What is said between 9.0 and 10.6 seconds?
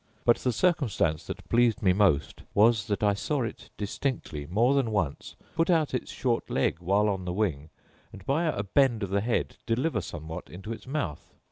of the head, deliver somewhat